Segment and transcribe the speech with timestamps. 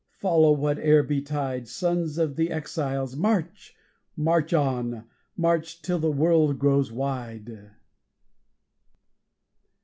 [0.17, 1.67] Follow, whate'er betide!
[1.67, 3.75] Sons of the Exiles, march!
[4.17, 5.03] March on!
[5.37, 7.69] March till the world grows wide!